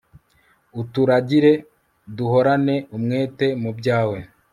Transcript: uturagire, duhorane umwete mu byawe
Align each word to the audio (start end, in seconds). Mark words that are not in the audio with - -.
uturagire, 0.81 1.53
duhorane 2.17 2.75
umwete 2.95 3.47
mu 3.61 3.71
byawe 3.77 4.17